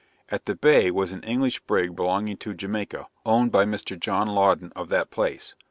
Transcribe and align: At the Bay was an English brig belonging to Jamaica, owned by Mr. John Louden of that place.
At 0.29 0.45
the 0.45 0.55
Bay 0.55 0.89
was 0.89 1.11
an 1.11 1.21
English 1.21 1.59
brig 1.65 1.95
belonging 1.95 2.37
to 2.37 2.55
Jamaica, 2.55 3.05
owned 3.23 3.51
by 3.51 3.65
Mr. 3.65 3.99
John 3.99 4.25
Louden 4.31 4.71
of 4.75 4.89
that 4.89 5.11
place. 5.11 5.53